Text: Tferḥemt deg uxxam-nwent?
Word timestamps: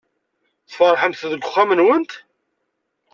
Tferḥemt 0.69 1.21
deg 1.31 1.43
uxxam-nwent? 1.43 2.11